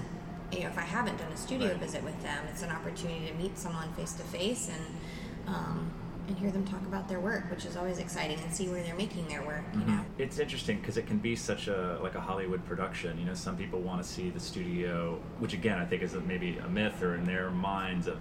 [0.51, 1.77] You know, if I haven't done a studio Right.
[1.77, 5.91] visit with them, it's an opportunity to meet someone face to face and um,
[6.29, 8.95] and hear them talk about their work, which is always exciting, and see where they're
[8.95, 9.63] making their work.
[9.73, 9.97] You mm-hmm.
[9.97, 10.05] know.
[10.17, 13.17] It's interesting because it can be such a like a Hollywood production.
[13.19, 16.21] You know, some people want to see the studio, which again I think is a,
[16.21, 18.19] maybe a myth or in their minds of,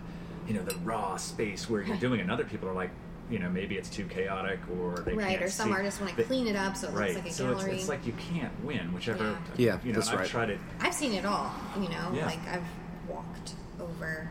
[0.48, 2.20] you know, the raw space where you're doing.
[2.20, 2.90] And other people are like,
[3.30, 6.16] you know, maybe it's too chaotic or they Right, can't or some see- artists want
[6.16, 7.10] to clean it up so it right.
[7.10, 7.72] looks like a so gallery.
[7.72, 9.24] it's, it's like you can't win, whichever.
[9.56, 9.74] Yeah.
[9.74, 10.28] Yeah, you know, that's I've right.
[10.28, 10.58] tried it.
[10.80, 11.52] I've seen it all.
[11.76, 12.26] You know, Yeah.
[12.26, 12.64] like I've
[13.06, 14.30] walked over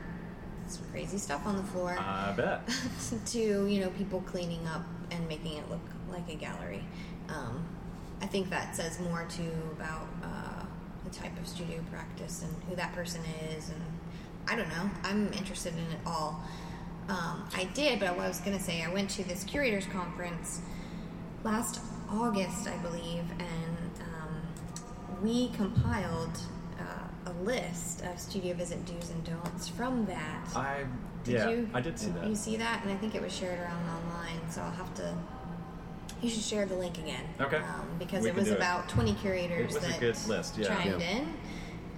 [0.71, 2.67] some crazy stuff on the floor I bet.
[3.27, 6.83] to you know people cleaning up and making it look like a gallery.
[7.29, 7.65] Um,
[8.21, 10.65] I think that says more too about uh,
[11.03, 13.81] the type of studio practice and who that person is, and
[14.47, 14.89] I don't know.
[15.03, 16.41] I'm interested in it all.
[17.09, 19.85] Um, I did, but what I was going to say, I went to this curators
[19.85, 20.61] conference
[21.43, 24.41] last August, I believe, and um,
[25.23, 26.37] we compiled
[27.27, 30.47] a list of studio visit do's and don'ts from that.
[30.55, 30.85] I
[31.23, 31.69] Did yeah, you?
[31.73, 32.25] I did see that.
[32.27, 34.49] You see that, and I think it was shared around online.
[34.49, 35.13] So I'll have to.
[36.21, 37.23] You should share the link again.
[37.39, 37.57] Okay.
[37.57, 38.57] Um, because We it was do it.
[38.57, 40.67] about 20 curators It was a that good list, yeah.
[40.67, 41.17] chimed Yeah.
[41.17, 41.33] in.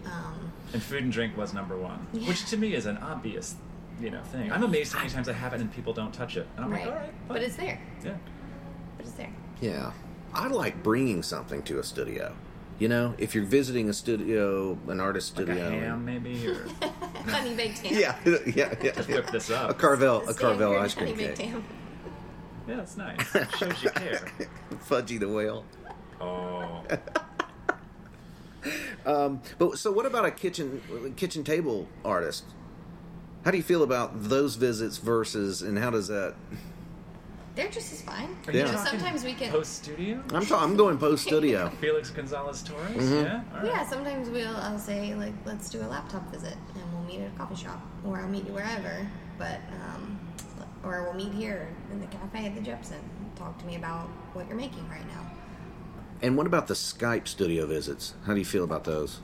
[0.05, 2.27] Um, And food and drink was number one, Yeah.
[2.27, 3.55] which to me is an obvious,
[4.01, 4.51] you know, thing.
[4.51, 6.71] I'm amazed how many times I have it and people don't touch it, and I'm
[6.71, 6.85] right.
[6.85, 7.79] like, all right, but it's there.
[8.03, 8.11] yeah.
[8.97, 9.31] But it's there.
[9.61, 9.91] Yeah.
[10.33, 12.35] I like bringing something to a studio.
[12.79, 15.67] You know, if you're visiting a studio, an artist Like studio.
[15.67, 16.65] a ham, maybe, or
[17.27, 17.93] Honey baked ham.
[17.99, 18.15] Yeah,
[18.55, 18.91] yeah, yeah.
[18.93, 19.69] Just whip this up.
[19.69, 21.49] A Carvel, a Carvel ice cream honey baked cake.
[21.49, 21.63] ham.
[22.69, 23.35] yeah, it's nice.
[23.35, 24.31] It shows you care.
[24.89, 25.65] Fudgie the whale.
[26.21, 26.83] Oh,
[29.05, 32.43] Um, but so, what about a kitchen kitchen table artist?
[33.45, 36.35] How do you feel about those visits versus, and how does that?
[37.59, 38.29] They're just as fine.
[38.47, 38.59] Are Yeah.
[38.59, 39.51] You know, talking sometimes we can.
[39.51, 40.23] post studio.
[40.33, 41.69] I'm ta- I'm going post studio.
[41.81, 42.87] Felix Gonzalez Torres.
[42.95, 43.13] Mm-hmm.
[43.25, 43.65] Yeah, all right.
[43.65, 47.27] Yeah, sometimes we'll I'll say like let's do a laptop visit and we'll meet at
[47.33, 49.05] a coffee shop or I'll meet you wherever,
[49.37, 50.19] but um,
[50.83, 52.99] or we'll meet here in the cafe at the Jepson.
[53.35, 55.29] Talk to me about what you're making right now.
[56.21, 58.13] And what about the Skype studio visits?
[58.25, 59.19] How do you feel about those?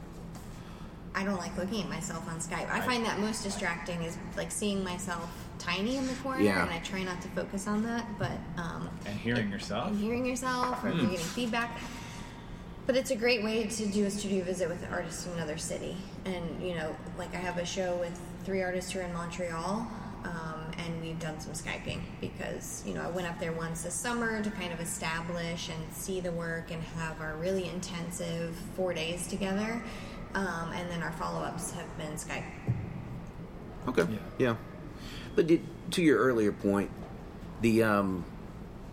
[1.14, 2.70] I don't like looking at myself on Skype.
[2.70, 5.30] I find that most distracting is like seeing myself
[5.66, 6.62] tiny in the corner, Yeah.
[6.64, 8.06] and I try not to focus on that.
[8.20, 9.88] But um, And hearing yourself.
[9.88, 11.80] and hearing yourself or if you're getting feedback.
[12.86, 15.58] But it's a great way to do a studio visit with an artist in another
[15.58, 15.98] city.
[16.26, 19.88] And, you know, like I have a show with three artists who are in Montreal,
[20.24, 23.96] um, and we've done some Skyping because, you know, I went up there once this
[23.96, 28.94] summer to kind of establish and see the work and have our really intensive four
[28.94, 29.82] days together.
[30.36, 32.44] Um, and then our follow ups have been Skype.
[33.88, 34.02] Okay.
[34.12, 34.18] Yeah.
[34.38, 34.56] Yeah.
[35.36, 36.90] But did, to your earlier point,
[37.62, 38.26] the um,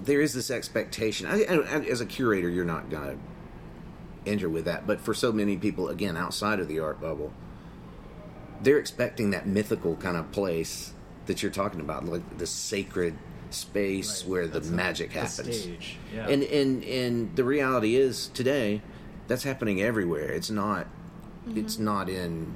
[0.01, 1.27] there is this expectation.
[1.27, 3.17] I, I, as a curator, you're not gonna
[4.27, 7.33] enter with that, but for so many people, again, outside of the art bubble,
[8.63, 10.93] they're expecting that mythical kind of place
[11.27, 13.15] that you're talking about, like the sacred
[13.51, 14.31] space Right.
[14.31, 15.61] where the magic the happens.
[15.61, 16.29] stage, yeah.
[16.29, 18.81] And and and the reality is today,
[19.29, 20.31] that's happening everywhere.
[20.33, 20.87] It's not.
[21.55, 22.55] It's not in.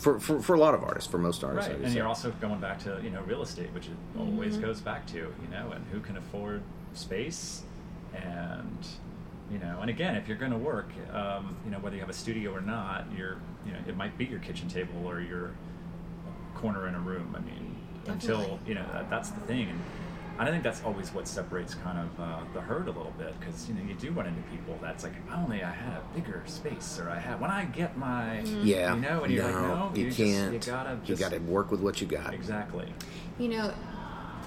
[0.00, 1.96] For, for, for a lot of artists, for most artists, Right, and say.
[1.96, 4.62] you're also going back to you know real estate, which it always Mm-hmm.
[4.64, 6.62] goes back to you know, and who can afford
[6.94, 7.62] space,
[8.14, 8.86] and
[9.52, 12.08] you know, and again, if you're going to work, um, you know, whether you have
[12.10, 13.36] a studio or not, you're
[13.66, 15.50] you know, it might be your kitchen table or your
[16.54, 17.34] corner in a room.
[17.36, 17.76] I mean,
[18.06, 19.80] until you know that, that's the thing, and
[20.48, 23.68] I think that's always what separates kind of uh, the herd a little bit because
[23.68, 26.42] you know you do run into people that's like, if only I had a bigger
[26.46, 29.62] space, or I had when I get my yeah, you know, and you're no, like,
[29.62, 30.52] no, you just- can't.
[30.54, 32.32] you gotta you gotta work with what you got.
[32.32, 32.92] Exactly.
[33.38, 33.74] You know,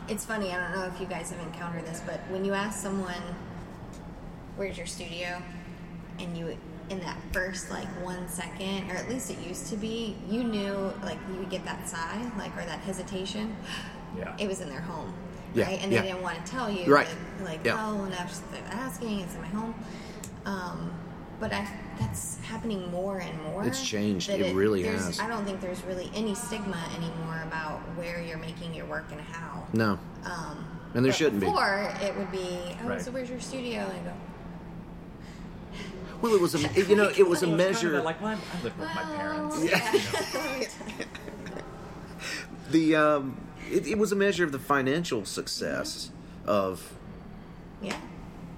[0.08, 0.52] it's funny.
[0.52, 3.22] I don't know if you guys have encountered this, but when you ask someone,
[4.56, 5.42] "Where's your studio?"
[6.20, 6.56] and you,
[6.90, 10.94] in that first like one second, or at least it used to be, you knew
[11.04, 13.56] like you would get that sigh, like or that hesitation.
[14.18, 14.36] Yeah.
[14.38, 15.12] It was in their home,
[15.54, 15.80] Yeah, right?
[15.84, 16.02] And yeah.
[16.02, 17.08] they didn't want to tell you, Right.
[17.40, 17.78] Like, like Yeah.
[17.80, 18.42] oh, and I was
[18.72, 19.76] asking, it's in my home.
[20.46, 20.92] Um,
[21.40, 21.68] but I,
[22.00, 23.66] that's happening more and more.
[23.66, 24.30] It's changed.
[24.30, 25.20] that It really there's- has.
[25.20, 29.20] I don't think there's really any stigma anymore about where you're making your work and
[29.22, 29.68] how.
[29.74, 31.48] No, Um, And there shouldn't be.
[31.48, 33.02] Before it would be, oh, Right.
[33.02, 33.82] so where's your studio?
[33.82, 34.14] And I go,
[36.22, 38.02] well, it was a you know it was a Well, it's kind of measure.
[38.02, 39.56] like well, I live with my parents.
[39.58, 40.66] well, yeah.
[42.72, 43.38] the um,
[43.72, 46.12] it, it was a measure of the financial success
[46.46, 46.94] of
[47.82, 48.00] yeah,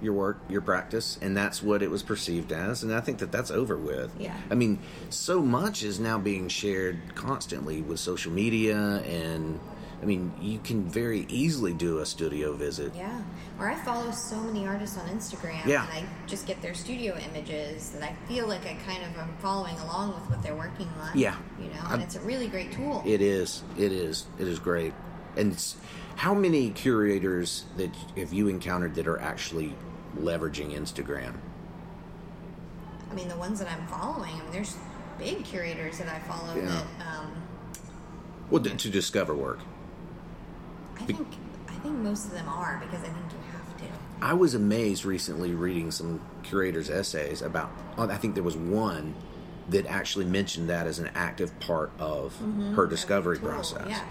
[0.02, 2.84] your work, your practice, and that's what it was perceived as.
[2.84, 4.12] And I think that that's over with.
[4.20, 4.38] Yeah.
[4.50, 4.80] I mean,
[5.10, 9.60] so much is now being shared constantly with social media, and
[10.06, 12.94] I mean, you can very easily do a studio visit.
[12.96, 13.22] yeah.
[13.60, 15.82] Or I follow so many artists on Instagram, Yeah.
[15.84, 19.36] and I just get their studio images that I feel like I kind of am
[19.40, 21.18] following along with what they're working on.
[21.18, 21.36] Yeah.
[21.60, 23.02] you know, and it's a really great tool.
[23.04, 23.64] It is.
[23.80, 24.28] It is.
[24.38, 24.94] It is great.
[25.38, 25.76] And it's,
[26.18, 29.74] how many curators that have you encountered that are actually
[30.20, 31.34] leveraging Instagram?
[33.10, 34.78] I mean, the ones that I'm following, I mean, there's
[35.18, 36.66] big curators that I follow Yeah.
[36.68, 37.32] that um,
[38.52, 39.62] Well, to, to discover work.
[41.00, 41.28] I think
[41.68, 43.86] I think most of them are because I think you have to.
[44.22, 47.70] I was amazed recently reading some curators' essays about.
[47.98, 49.14] oh, I think there was one
[49.70, 52.76] that actually mentioned that as an active part of mm-hmm.
[52.76, 53.88] her discovery process.
[53.90, 54.06] Yeah.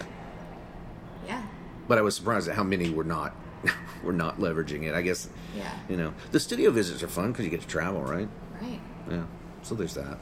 [1.27, 1.43] Yeah.
[1.87, 3.35] But I was surprised at how many were not
[4.03, 4.93] were not leveraging it.
[4.93, 5.71] I guess Yeah.
[5.89, 8.27] you know the studio visits are fun because you get to travel, right?
[8.61, 8.79] Right.
[9.09, 9.23] Yeah.
[9.63, 10.17] So there's that.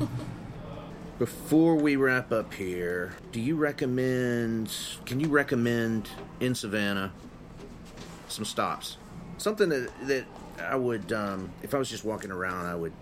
[1.18, 4.74] Before we wrap up here, do you recommend?
[5.06, 6.08] Can you recommend
[6.40, 7.12] in Savannah
[8.26, 8.96] some stops?
[9.38, 10.24] Something that that
[10.60, 12.92] I would, um, if I was just walking around, I would,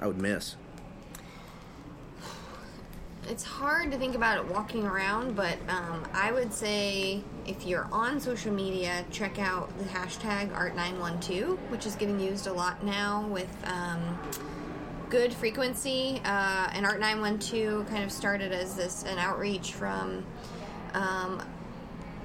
[0.00, 0.56] I would miss.
[3.28, 7.88] It's hard to think about it walking around, but um, I would say if you're
[7.92, 13.26] on social media, check out the hashtag Art912, which is getting used a lot now
[13.28, 14.18] with um,
[15.12, 16.22] good frequency.
[16.24, 20.24] Uh, and Art912 kind of started as this an outreach from
[20.94, 21.42] um,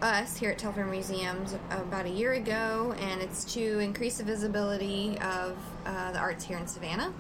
[0.02, 5.18] us here at Telfair Museums about a year ago, and it's to increase the visibility
[5.20, 7.14] of uh, the arts here in Savannah.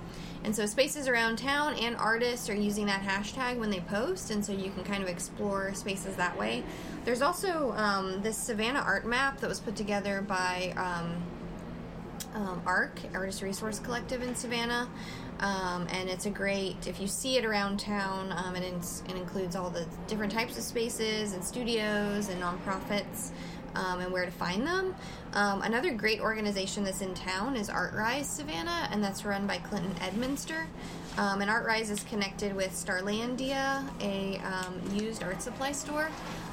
[0.45, 4.45] And so spaces around town and artists are using that hashtag when they post, and
[4.45, 6.63] so you can kind of explore spaces that way.
[7.03, 11.21] There's also um, this Savannah art map that was put together by um,
[12.35, 14.87] um, ARC, Artist Resource Collective in Savannah.
[15.39, 19.15] Um, and it's a great, if you see it around town, um, it, ins- it
[19.15, 23.31] includes all the different types of spaces and studios and nonprofits
[23.75, 24.95] um, and where to find them.
[25.33, 29.57] Um, another great organization that's in town is Art Rise Savannah, and that's run by
[29.57, 30.65] Clinton Edminster.
[31.17, 36.09] Um, and Art Rise is connected with Starlandia, a um, used art supply store.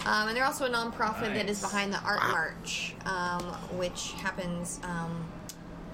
[0.06, 3.42] Um, and they're also a nonprofit that is behind the Art March, um,
[3.78, 5.24] which happens um,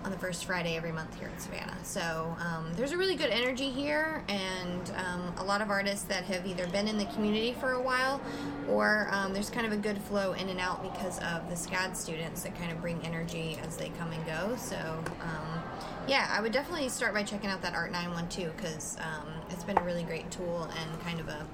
[0.05, 1.77] on the first Friday every month here in Savannah.
[1.83, 6.25] So um, there's a really good energy here, and um, a lot of artists that
[6.25, 8.21] have either been in the community for a while,
[8.69, 11.97] or um, there's kind of a good flow in and out because of the SCAD
[11.97, 14.57] students that kind of bring energy as they come and go.
[14.57, 14.77] So
[15.21, 15.63] um,
[16.09, 19.79] yeah, I would definitely start by checking out that Art 912 because um, it's been
[19.79, 21.47] a really great tool and kind of a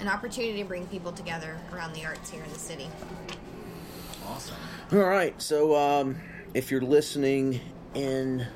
[0.00, 2.88] an opportunity to bring people together around the arts here in the city.
[4.26, 4.56] Awesome.
[4.92, 5.40] All right.
[5.40, 6.16] So, um,
[6.54, 7.60] if you're listening
[7.94, 8.46] in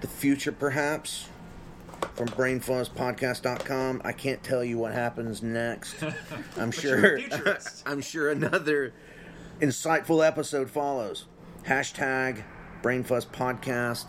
[0.00, 1.28] the future, perhaps
[2.14, 5.96] from BrainFuzzPodcast.com, I can't tell you what happens next.
[6.56, 7.20] I'm sure.
[7.86, 8.92] I'm sure another
[9.60, 11.26] insightful episode follows.
[11.66, 12.42] hashtag
[12.82, 14.06] BrainFuzz Podcast,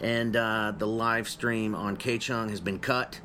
[0.00, 3.20] and uh, the live stream on Kchung has been cut.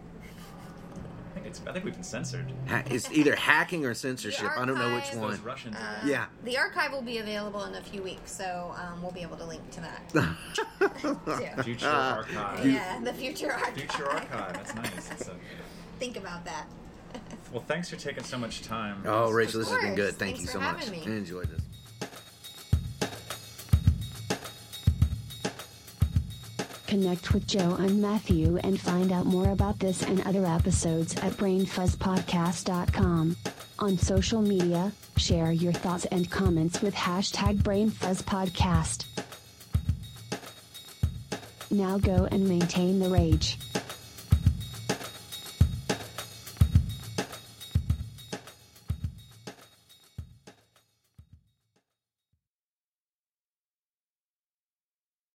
[1.52, 2.52] I think, it's, I think we've been censored.
[2.70, 4.50] Ha- it's either hacking or censorship.
[4.58, 5.30] I don't know which archive- one.
[5.32, 5.76] Those Russians.
[5.76, 6.26] Uh, Yeah.
[6.44, 9.46] The archive will be available in a few weeks, so um, we'll be able to
[9.46, 10.14] link to that.
[11.02, 11.64] too.
[11.64, 12.66] Future uh, archive.
[12.66, 13.74] yeah, the future archive.
[13.76, 14.54] Future archive.
[14.54, 15.08] That's nice.
[15.10, 15.36] That's a,
[16.00, 16.66] Think about that.
[17.52, 19.04] well, thanks for taking so much time.
[19.06, 20.12] Oh, Rachel, this has been course.
[20.12, 20.16] good.
[20.16, 20.86] Thank Thanks you for so much.
[20.86, 21.06] having me.
[21.14, 21.62] I enjoyed this.
[26.92, 31.32] Connect with Joe and Matthew and find out more about this and other episodes at
[31.38, 33.38] brainfuzzpodcast.com.
[33.80, 39.06] On social media, share your thoughts and comments with hashtag brainfuzzpodcast.
[41.72, 43.58] Now go and maintain the rage.